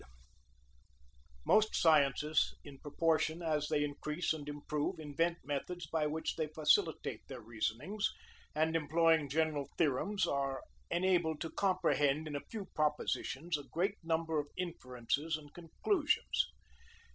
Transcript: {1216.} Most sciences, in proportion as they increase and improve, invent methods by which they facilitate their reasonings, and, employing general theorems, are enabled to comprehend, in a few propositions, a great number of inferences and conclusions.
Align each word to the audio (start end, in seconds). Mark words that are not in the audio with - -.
{1216.} 1.43 1.45
Most 1.45 1.75
sciences, 1.79 2.55
in 2.63 2.79
proportion 2.79 3.43
as 3.43 3.67
they 3.67 3.83
increase 3.83 4.33
and 4.33 4.49
improve, 4.49 4.97
invent 4.99 5.37
methods 5.43 5.85
by 5.85 6.07
which 6.07 6.35
they 6.35 6.47
facilitate 6.47 7.21
their 7.27 7.39
reasonings, 7.39 8.09
and, 8.55 8.75
employing 8.75 9.29
general 9.29 9.69
theorems, 9.77 10.25
are 10.25 10.63
enabled 10.89 11.39
to 11.39 11.51
comprehend, 11.51 12.27
in 12.27 12.35
a 12.35 12.41
few 12.49 12.65
propositions, 12.73 13.59
a 13.59 13.63
great 13.71 13.99
number 14.03 14.39
of 14.39 14.47
inferences 14.57 15.37
and 15.37 15.53
conclusions. 15.53 16.47